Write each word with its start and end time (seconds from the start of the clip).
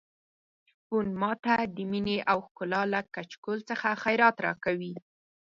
شپون 0.73 1.07
ماته 1.21 1.55
د 1.75 1.77
مينې 1.91 2.17
او 2.31 2.37
ښکلا 2.47 2.81
له 2.93 2.99
کچکول 3.15 3.59
څخه 3.69 3.99
خیرات 4.03 4.35
راکوي. 4.47 4.93